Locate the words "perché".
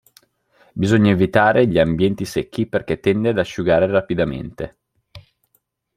2.65-2.99